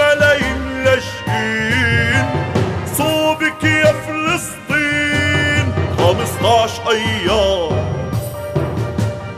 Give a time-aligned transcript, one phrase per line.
[0.00, 2.26] الملايين لاشقين.
[2.96, 5.72] صوبك يا فلسطين.
[5.98, 7.72] خمسطاش أيام.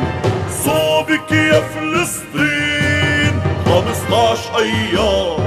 [0.65, 3.33] صوبك يا فلسطين.
[3.65, 5.39] خمسطاش أيام.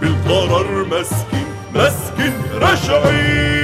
[0.00, 3.59] بالقرار مسكين مسكن راشعين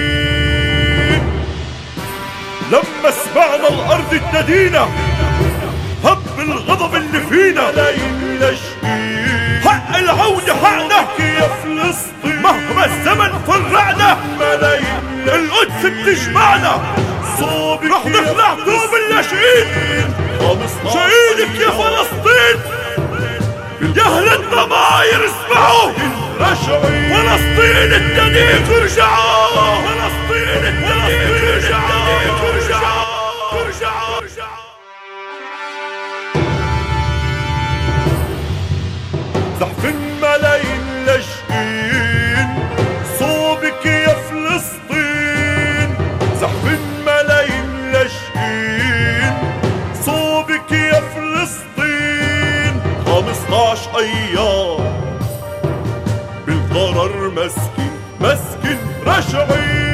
[2.72, 4.88] لما سمعنا الأرض تنادينا
[6.04, 7.72] هب الغضب اللي فينا.
[9.64, 12.42] حق العودة حقنا يا فلسطين.
[12.42, 14.18] مهما الزمن فرعنا
[15.26, 16.82] القدس بتجمعنا.
[17.38, 19.66] صوبك رح نخلع طوب اللاجئين
[20.92, 22.56] شهيدك يا فلسطين.
[23.96, 25.92] يا أهل الضماير اسمعوا.
[27.10, 29.25] فلسطين التاريخ ارجعوا
[53.98, 54.78] أيام
[56.46, 59.85] بالقرار مسكين مسكين رشعي.